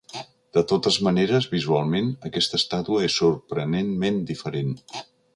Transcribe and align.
De 0.57 0.61
totes 0.69 0.95
maneres, 1.07 1.47
visualment, 1.51 2.09
aquesta 2.29 2.59
estàtua 2.61 3.03
és 3.09 3.17
sorprenentment 3.23 4.17
diferent. 4.31 4.73